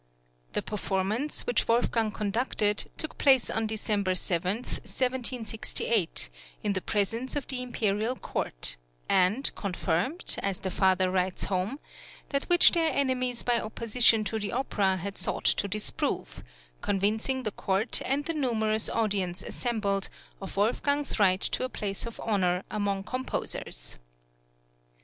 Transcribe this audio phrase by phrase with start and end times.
[0.53, 6.29] The performance, which Wolfgang conducted, took place on December 7, 1768,
[6.63, 8.77] in the presence of the imperial court,
[9.07, 11.79] and confirmed, as the father writes home,
[12.29, 16.43] that which their enemies by opposition to the opera had sought to disprove;
[16.81, 20.09] convincing the court and the numerous audience assembled,
[20.41, 23.99] of Wolfgang's right to a place of honour among composers.